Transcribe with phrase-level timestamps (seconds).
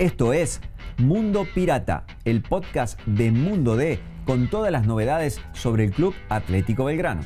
[0.00, 0.62] Esto es
[0.96, 6.84] Mundo Pirata, el podcast de Mundo D con todas las novedades sobre el Club Atlético
[6.86, 7.20] Belgrano.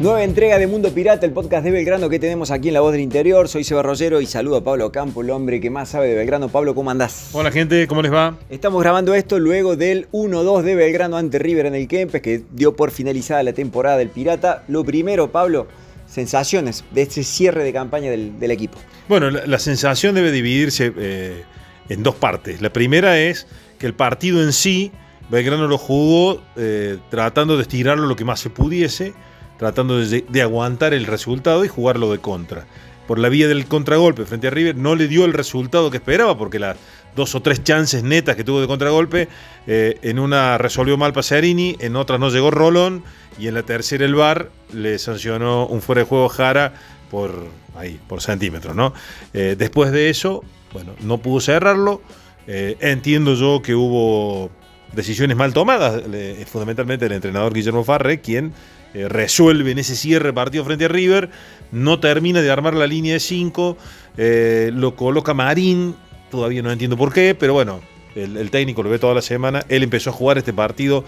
[0.00, 2.92] Nueva entrega de Mundo Pirata, el podcast de Belgrano que tenemos aquí en La Voz
[2.92, 3.48] del Interior.
[3.48, 6.48] Soy Seba Rollero y saludo a Pablo Campo, el hombre que más sabe de Belgrano.
[6.48, 7.28] Pablo, ¿cómo andás?
[7.34, 8.38] Hola gente, ¿cómo les va?
[8.48, 12.74] Estamos grabando esto luego del 1-2 de Belgrano ante River en el Kempes, que dio
[12.74, 14.64] por finalizada la temporada del Pirata.
[14.68, 15.66] Lo primero, Pablo,
[16.06, 18.78] sensaciones de este cierre de campaña del, equipo.
[19.06, 21.42] Bueno, la, sensación debe dividirse eh,
[21.90, 22.62] en dos partes.
[22.62, 23.46] La primera es
[23.78, 24.92] que el partido en sí,
[25.28, 29.12] Belgrano lo jugó eh, tratando de estirarlo lo que más se pudiese
[29.60, 32.64] tratando de, aguantar el resultado y jugarlo de contra.
[33.06, 36.38] Por la vía del contragolpe frente a River no le dio el resultado que esperaba
[36.38, 36.78] porque las
[37.14, 39.28] dos o tres chances netas que tuvo de contragolpe,
[39.66, 43.04] eh, en una resolvió mal Pasarini, en otra no llegó Rolón
[43.38, 46.72] y en la tercera el VAR le sancionó un fuera de juego Jara
[47.10, 47.44] por
[47.76, 48.94] ahí, por centímetros, ¿no?
[49.34, 50.42] Eh, después de eso,
[50.72, 52.00] bueno, no pudo cerrarlo.
[52.46, 54.50] Eh, entiendo yo que hubo
[54.94, 56.02] decisiones mal tomadas,
[56.46, 58.54] fundamentalmente el entrenador Guillermo Farre, quien
[58.92, 61.30] eh, resuelve en ese cierre partido frente a River,
[61.70, 63.78] no termina de armar la línea de 5,
[64.16, 65.94] eh, lo coloca Marín,
[66.28, 67.80] todavía no entiendo por qué, pero bueno,
[68.16, 71.04] el, técnico lo ve toda la semana, él empezó a jugar este partido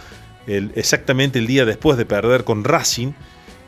[0.47, 3.12] exactamente el día después de perder con Racing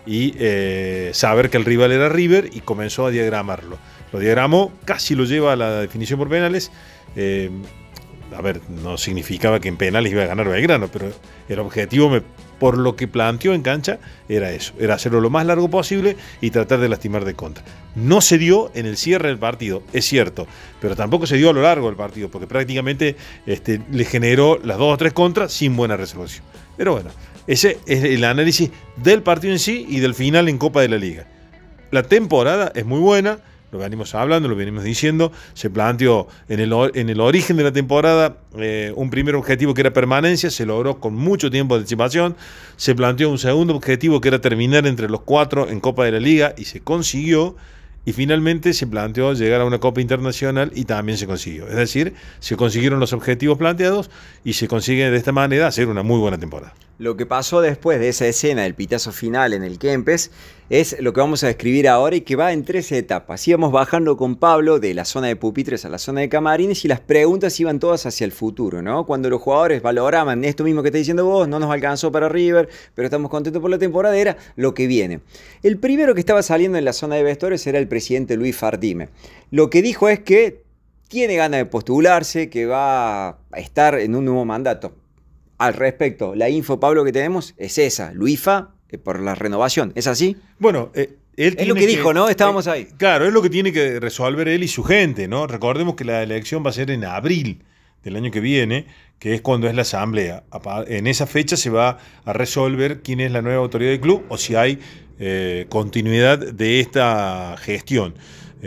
[0.07, 3.79] y eh, saber que el rival era River y comenzó a diagramarlo.
[4.13, 6.71] Lo diagramó, casi lo lleva a la definición por penales.
[7.17, 11.11] a ver, no significaba que en penales iba a ganar Belgrano, pero
[11.49, 12.23] el objetivo me
[12.65, 16.51] por lo que planteó en cancha, era eso, era hacerlo lo más largo posible y
[16.51, 17.63] tratar de lastimar de contra.
[17.95, 20.47] No se dio en el cierre del partido, es cierto,
[20.81, 24.79] pero tampoco se dio a lo largo del partido, porque prácticamente este, le generó las
[24.79, 26.43] dos o tres contras sin buena resolución.
[26.79, 27.11] Pero bueno,
[27.47, 30.97] ese es el análisis del partido en sí y del final en Copa de la
[30.97, 31.27] Liga.
[31.91, 33.41] La temporada es muy buena,
[33.75, 37.73] lo venimos hablando, lo venimos diciendo, se planteó en el, en el origen de la
[37.73, 42.37] temporada eh, un primer objetivo que era permanencia, se logró con mucho tiempo de anticipación,
[42.77, 46.21] se planteó un segundo objetivo que era terminar entre los cuatro en Copa de la
[46.21, 47.57] Liga y se consiguió,
[48.05, 51.67] y finalmente se planteó llegar a una Copa Internacional y también se consiguió.
[51.67, 54.11] Es decir, se consiguieron los objetivos planteados
[54.45, 56.75] y se consigue de esta manera hacer una muy buena temporada.
[56.97, 60.31] Lo que pasó después de esa escena del pitazo final en el Kempes
[60.71, 63.49] es lo que vamos a describir ahora y que va en tres etapas.
[63.49, 66.89] Íbamos bajando con Pablo de la zona de pupitres a la zona de camarines y
[66.89, 69.07] las preguntas iban todas hacia el futuro, ¿no?
[69.07, 72.69] Cuando los jugadores valoraban esto mismo que está diciendo vos, no nos alcanzó para River,
[72.95, 75.19] pero estamos contentos por la temporada, era lo que viene.
[75.65, 79.09] El primero que estaba saliendo en la zona de vestuarios era el presidente Luis Fardime.
[79.51, 80.63] Lo que dijo es que
[81.09, 84.93] tiene ganas de postularse, que va a estar en un nuevo mandato
[85.59, 89.93] al respecto, la info, Pablo, que tenemos es esa, Luifa eh, por la renovación.
[89.95, 90.37] ¿Es así?
[90.59, 92.29] Bueno, eh, él es lo que, dijo, ¿no?
[92.29, 92.89] Estábamos eh, ahí.
[92.97, 95.47] Claro, es lo que tiene que resolver él y su gente, ¿no?
[95.47, 97.63] Recordemos que la elección va a ser en abril
[98.03, 98.87] del año que viene,
[99.19, 100.45] que es cuando es la asamblea.
[100.89, 104.37] En esa fecha se va a resolver quién es la nueva autoridad del club o
[104.37, 104.79] si hay
[105.71, 108.15] continuidad de esta gestión.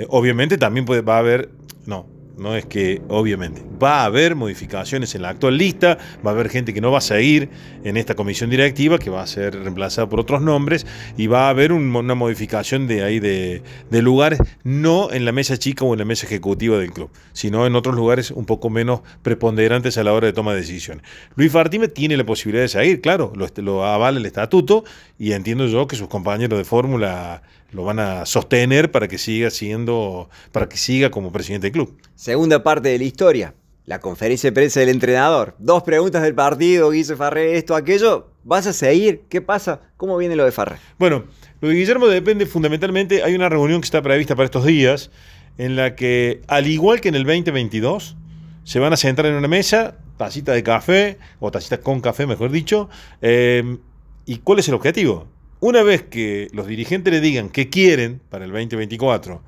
[0.08, 1.52] obviamente también puede, va a haber,
[1.86, 6.34] no, no es que, obviamente, va a haber modificaciones en la actual lista, va a
[6.34, 7.50] haber gente que no va a seguir
[7.84, 10.86] en esta comisión directiva, que va a ser reemplazada por otros nombres,
[11.18, 13.62] y va a haber una modificación de ahí de,
[14.02, 17.76] lugares, no en la mesa chica o en la mesa ejecutiva del club, sino en
[17.76, 21.04] otros lugares un poco menos preponderantes a la hora de toma de decisiones.
[21.36, 24.84] Luis Fartime tiene la posibilidad de seguir, claro, lo, lo avala el estatuto,
[25.18, 27.42] y entiendo yo que sus compañeros de fórmula
[27.72, 31.98] lo van a sostener para que siga siendo, para que siga como presidente del club.
[32.16, 33.54] Segunda parte de la historia,
[33.86, 35.56] la conferencia de prensa del entrenador.
[35.60, 38.32] Dos preguntas del partido, Guillermo Farré, esto, aquello.
[38.44, 39.22] ¿Vas a seguir?
[39.30, 39.82] ¿Qué pasa?
[39.98, 40.78] ¿Cómo viene lo de Farré?
[40.98, 41.26] Bueno,
[41.60, 45.12] lo de Guillermo depende fundamentalmente, hay una reunión que está prevista para estos días,
[45.58, 48.16] en la que, al igual que en el 2022,
[48.64, 52.52] se van a sentar en una mesa, tacita de café, o tacita con café, mejor
[52.52, 52.90] dicho,
[53.22, 53.78] eh,
[54.26, 55.28] ¿y cuál es el objetivo?
[55.60, 59.42] Una vez que los dirigentes le digan qué quieren para el 2024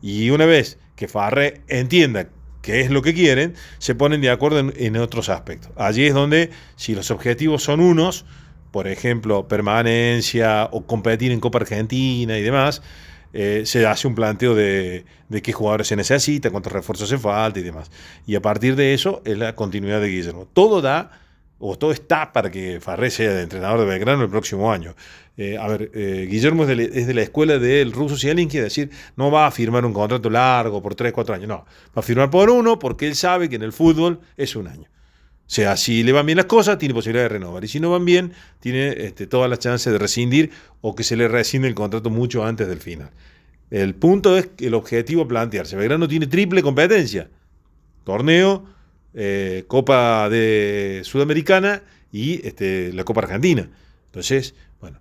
[0.00, 2.28] y una vez que Farré entienda
[2.62, 5.72] qué es lo que quieren, se ponen de acuerdo en, otros aspectos.
[5.76, 8.26] Allí es donde, si los objetivos son unos,
[8.70, 12.82] por ejemplo, permanencia o competir en Copa Argentina y demás,
[13.32, 17.58] eh, se hace un planteo de, de, qué jugadores se necesita, cuántos refuerzos se falta
[17.58, 17.90] y demás.
[18.26, 20.46] Y a partir de eso es la continuidad de Guillermo.
[20.52, 21.10] Todo da
[21.60, 24.96] o todo está para que Farré sea el entrenador de Belgrano el próximo año.
[25.36, 29.30] Eh, a ver, eh, Guillermo es de, la escuela del ruso Zielinski, es decir, no
[29.30, 32.50] va a firmar un contrato largo por 3, 4 años, no, va a firmar por
[32.50, 34.88] uno porque él sabe que en el fútbol es un año.
[35.50, 37.64] O sea, si le van bien las cosas, tiene posibilidad de renovar.
[37.64, 41.16] Y si no van bien, tiene este, todas las chances de rescindir o que se
[41.16, 43.10] le rescinde el contrato mucho antes del final.
[43.70, 45.76] El punto es el objetivo plantearse.
[45.76, 47.30] Belgrano tiene triple competencia.
[48.04, 48.64] Torneo,
[49.14, 53.68] eh, Copa de Sudamericana y este, la Copa Argentina.
[54.06, 54.98] Entonces, bueno,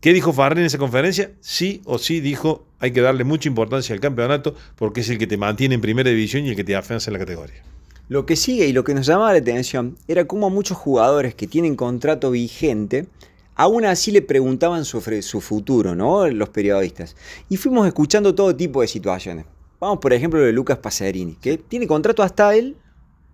[0.00, 1.32] ¿qué dijo Farrell en esa conferencia?
[1.40, 5.26] Sí o sí dijo, hay que darle mucha importancia al campeonato porque es el que
[5.26, 7.62] te mantiene en primera división y el que te afianza en la categoría.
[8.08, 11.48] Lo que sigue y lo que nos llamaba la atención era cómo muchos jugadores que
[11.48, 13.08] tienen contrato vigente,
[13.56, 16.28] aún así le preguntaban sobre su futuro, ¿no?
[16.28, 17.16] Los periodistas.
[17.48, 19.46] Y fuimos escuchando todo tipo de situaciones.
[19.80, 22.76] Vamos, por ejemplo, lo de Lucas Pacerini, que tiene contrato hasta él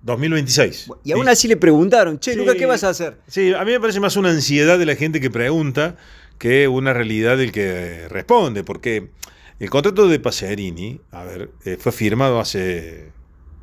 [0.02, 0.90] 2026.
[1.04, 3.18] Y aún así le preguntaron, che, Lucas, ¿qué vas a hacer?
[3.26, 5.96] Sí, a mí me parece más una ansiedad de la gente que pregunta
[6.38, 9.10] que una realidad del que responde, porque
[9.60, 13.12] el contrato de Pacerini, a ver, eh, fue firmado hace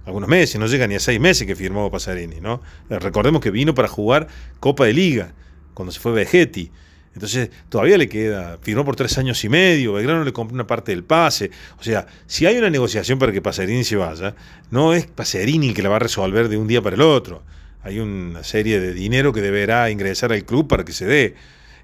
[0.06, 2.62] algunos meses, no llega ni a seis meses que firmó Pasarini, ¿no?
[2.90, 4.28] Recordemos que vino para jugar
[4.60, 5.34] Copa de Liga,
[5.74, 6.72] cuando se fue Vegetti.
[7.20, 10.94] Entonces, todavía le queda, firmó por tres años y medio, Belgrano le compró una parte
[10.94, 11.52] del pase.
[11.78, 14.36] O sea, si hay una negociación para que Pasarini se vaya,
[14.72, 17.44] no es Pasarini el que la va a resolver de un día para el otro.
[17.84, 21.36] Hay una serie de dinero que deberá ingresar al club para que se dé.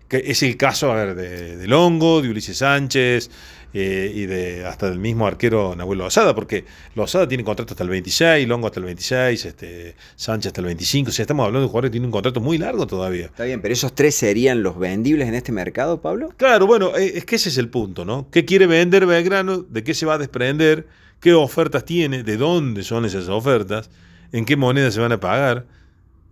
[0.08, 3.30] Que es el caso, a ver, de, de Longo, de Ulises Sánchez,
[3.78, 6.64] eh, y de hasta del mismo arquero Nahuel Lozada, porque
[6.96, 11.10] Lozada tiene contrato hasta el 26, Longo hasta el 26, este, Sánchez hasta el 25,
[11.10, 13.26] o sea, estamos hablando de un jugador que tiene un contrato muy largo todavía.
[13.26, 16.34] Está bien, pero esos tres serían los vendibles en este mercado, Pablo.
[16.38, 18.30] Claro, bueno, eh, es que ese es el punto, ¿no?
[18.32, 19.58] ¿Qué quiere vender Belgrano?
[19.58, 20.88] ¿De qué se va a desprender?
[21.20, 22.24] ¿Qué ofertas tiene?
[22.24, 23.90] ¿De dónde son esas ofertas?
[24.32, 25.66] ¿En qué moneda se van a pagar?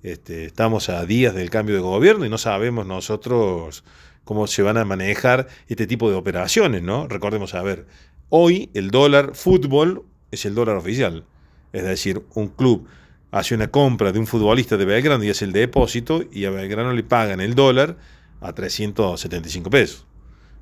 [0.03, 3.85] Este, estamos a días del cambio de gobierno y no sabemos nosotros
[4.25, 7.07] cómo se van a manejar este tipo de operaciones, ¿no?
[7.07, 7.87] Recordemos, a ver,
[8.27, 11.23] hoy el dólar fútbol es el dólar oficial.
[11.71, 12.85] Es decir, un club
[13.31, 16.91] hace una compra de un futbolista de Belgrano y es el depósito y a Belgrano
[16.91, 17.97] le pagan el dólar
[18.41, 20.05] a 375 pesos.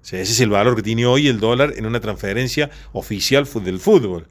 [0.03, 3.47] O sea, ese es el valor que tiene hoy el dólar en una transferencia oficial
[3.63, 4.27] del fútbol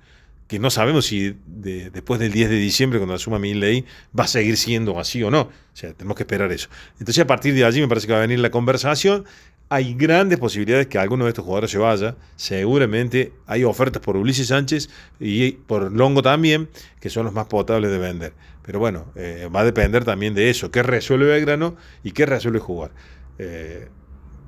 [0.50, 3.84] que no sabemos si después del 10 de diciembre, cuando asuma mi ley,
[4.18, 5.42] va a seguir siendo así o no.
[5.42, 6.68] O sea, tenemos que esperar eso.
[6.98, 9.24] Entonces, a partir de allí me parece que va a venir la conversación.
[9.68, 12.16] Hay grandes posibilidades que alguno de estos jugadores se vaya.
[12.34, 16.68] Seguramente hay ofertas por Ulises Sánchez y por Longo también,
[16.98, 18.32] que son los más potables de vender.
[18.66, 20.72] Pero bueno, eh, va a depender también de eso.
[20.72, 22.90] ¿Qué resuelve Belgrano y qué resuelve jugar?
[23.38, 23.86] Eh,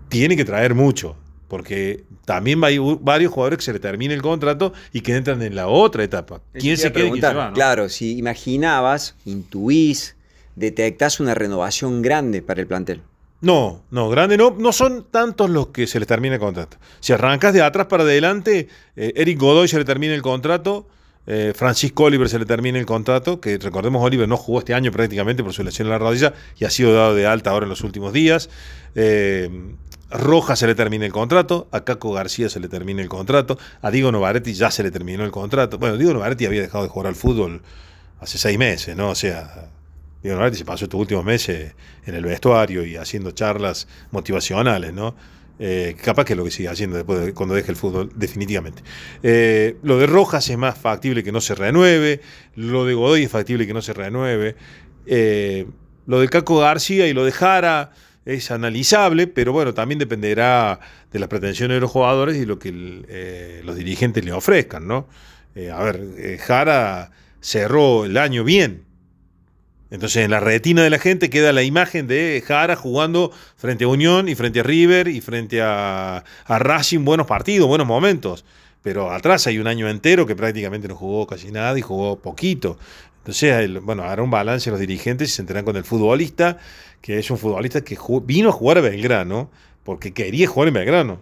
[0.08, 1.14] tiene que traer mucho
[1.52, 5.54] porque también hay varios jugadores que se le termina el contrato y que entran en
[5.54, 6.40] la otra etapa.
[6.54, 7.52] ¿Quién se queda y quién se va?
[7.52, 10.16] Claro, si imaginabas, intuís,
[10.56, 13.02] detectás una renovación grande para el plantel.
[13.42, 16.78] No, no, grande no, no son tantos los que se les termina el contrato.
[17.00, 20.86] Si arrancas de atrás para adelante, eh, Eric Godoy se le termina el contrato,
[21.26, 24.90] eh, Francisco Oliver se le termina el contrato, que recordemos Oliver no jugó este año
[24.90, 27.68] prácticamente por su lesión en la rodilla y ha sido dado de alta ahora en
[27.68, 28.48] los últimos días.
[28.94, 29.50] Eh,
[30.12, 33.90] Roja se le termina el contrato, a Caco García se le termina el contrato, a
[33.90, 35.78] Diego Novaretti ya se le terminó el contrato.
[35.78, 37.62] Bueno, Diego Novaretti había dejado de jugar al fútbol
[38.20, 39.10] hace seis meses, ¿no?
[39.10, 39.70] O sea,
[40.22, 41.74] Diego Novaretti se pasó estos últimos meses
[42.04, 45.14] en el vestuario y haciendo charlas motivacionales, ¿no?
[45.58, 48.82] Eh, capaz que es lo que sigue haciendo después cuando deje el fútbol, definitivamente.
[49.22, 52.20] Eh, lo de Rojas es más factible que no se renueve,
[52.56, 54.56] lo de Godoy es factible que no se renueve,
[55.06, 55.66] eh,
[56.06, 57.92] lo de Caco García y lo de Jara
[58.24, 62.72] es analizable, pero bueno, también dependerá de las pretensiones de los jugadores y lo que
[63.08, 65.08] eh, los dirigentes le ofrezcan, ¿no?
[65.54, 67.10] Eh, a ver, eh, Jara
[67.40, 68.84] cerró el año bien.
[69.90, 73.88] Entonces en la retina de la gente queda la imagen de Jara jugando frente a
[73.88, 78.44] Unión y frente a River y frente a, a Racing buenos partidos, buenos momentos.
[78.82, 82.78] Pero atrás hay un año entero que prácticamente no jugó casi nada y jugó poquito.
[83.22, 86.58] Entonces, bueno, hará un balance los dirigentes y se enteran con el futbolista,
[87.00, 89.48] que es un futbolista que vino a jugar a Belgrano
[89.84, 91.20] porque quería jugar en Belgrano.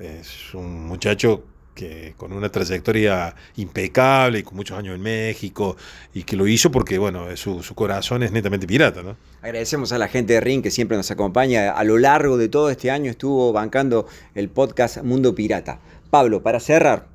[0.00, 5.76] Es un muchacho que con una trayectoria impecable y con muchos años en México
[6.14, 9.16] y que lo hizo porque, bueno, su, su corazón es netamente pirata, ¿no?
[9.42, 11.72] Agradecemos a la gente de Ring que siempre nos acompaña.
[11.72, 15.80] A lo largo de todo este año estuvo bancando el podcast Mundo Pirata.
[16.10, 17.06] Pablo, para cerrar,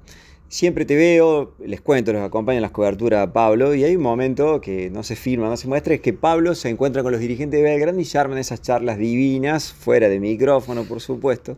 [0.55, 4.61] siempre te veo, les cuento, los acompañan las coberturas a Pablo, y hay un momento
[4.61, 7.59] que no se firma, no se muestra, es que Pablo se encuentra con los dirigentes
[7.59, 11.57] de Belgrano y se arman esas charlas divinas, fuera de micrófono, por supuesto.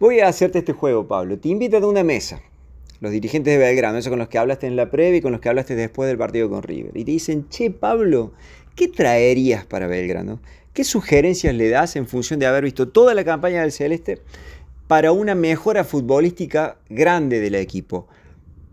[0.00, 1.38] Voy a hacerte este juego, Pablo.
[1.38, 2.40] Te invitan a una mesa,
[3.00, 5.42] los dirigentes de Belgrano, esos con los que hablaste en la previa y con los
[5.42, 8.32] que hablaste después del partido con River, y te dicen, che, Pablo,
[8.74, 10.40] ¿qué traerías para Belgrano?
[10.72, 14.22] ¿Qué sugerencias le das en función de haber visto toda la campaña del Celeste
[14.86, 18.08] para una mejora futbolística grande del equipo?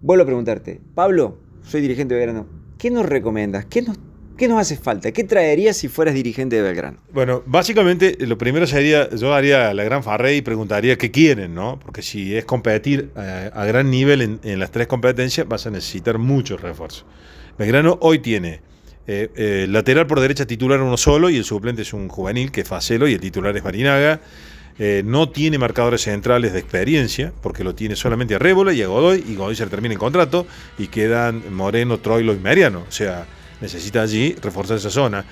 [0.05, 2.45] Vuelvo a preguntarte, Pablo, soy dirigente de verano,
[2.77, 3.65] ¿qué nos recomiendas?
[3.65, 3.97] ¿Qué nos
[4.38, 5.12] ¿Qué nos hace falta?
[5.12, 6.97] ¿Qué traerías si fueras dirigente de Belgrano?
[7.12, 11.79] Bueno, básicamente lo primero sería, yo haría la gran farré y preguntaría qué quieren, ¿no?
[11.79, 16.62] Porque si es competir a, gran nivel en, las tres competencias, vas a necesitar muchos
[16.62, 17.05] refuerzos.
[17.57, 18.59] Belgrano hoy tiene
[19.07, 22.62] eh, eh, lateral por derecha titular uno solo y el suplente es un juvenil que
[22.62, 24.19] es Facelo y el titular es Marinaga.
[24.77, 28.88] Eh, no tiene marcadores centrales de experiencia, porque lo tiene solamente a Rébola y a
[28.88, 30.46] Godoy, y Godoy se termina en contrato,
[30.77, 32.84] y quedan Moreno, Troilo y Mariano.
[32.88, 33.25] O sea,
[33.62, 35.25] necesita allí reforzar esa zona.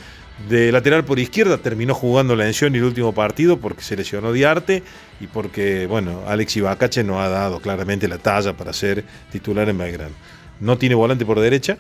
[0.50, 4.82] De lateral por izquierda terminó jugando la en el último partido porque se lesionó Diarte
[5.22, 9.78] y porque, bueno, Alex Ibacache no ha dado claramente la talla para ser titular en
[9.78, 10.16] Belgrano.
[10.60, 11.78] No tiene volante por derecha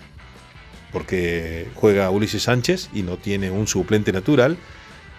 [0.91, 4.55] porque juega Ulises Sánchez y no tiene un suplente natural.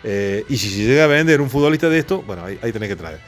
[0.04, 2.96] Eh, y si se llega a vender un futbolista de esto, bueno, ahí, tenés que
[2.96, 3.20] traer.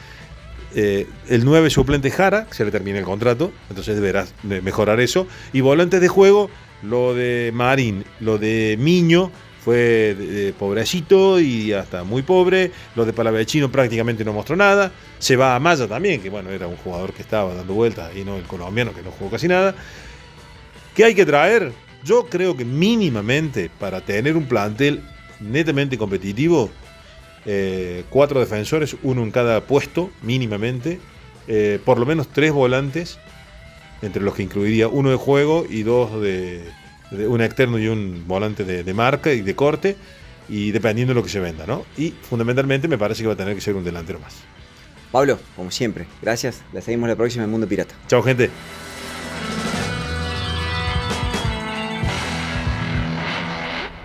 [0.75, 5.26] Eh, el 9 suplente Jara, se le termina el contrato, entonces deberás mejorar eso.
[5.52, 6.50] Y volantes de juego,
[6.83, 9.33] lo de Marín, lo de Miño
[9.64, 12.71] fue pobrecito y hasta muy pobre.
[12.95, 14.92] Lo de Palavecino prácticamente no mostró nada.
[15.18, 18.23] Se va a Maya también, que bueno, era un jugador que estaba dando vueltas y
[18.23, 19.75] no el colombiano que no jugó casi nada.
[20.95, 21.73] ¿Qué hay que traer?
[22.04, 25.02] Yo creo que mínimamente para tener un plantel
[25.40, 26.70] netamente competitivo,
[27.44, 30.98] eh, cuatro defensores, uno en cada puesto, mínimamente,
[31.48, 33.18] eh, por lo menos tres volantes
[34.02, 36.64] entre los que incluiría uno de juego y dos de,
[37.28, 39.96] un externo y un volante de, marca y de corte,
[40.48, 41.84] y dependiendo de lo que se venda, ¿no?
[41.96, 44.34] Y fundamentalmente me parece que va a tener que ser un delantero más.
[45.10, 46.62] Pablo, como siempre, gracias.
[46.72, 47.94] La seguimos la próxima en Mundo Pirata.
[48.06, 48.50] Chao, gente.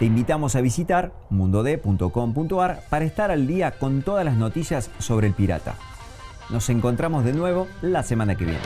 [0.02, 5.36] Te invitamos a visitar mundod.com.ar para estar al día con todas las noticias sobre el
[5.36, 5.76] pirata.
[6.50, 8.62] Nos encontramos de nuevo la semana que viene.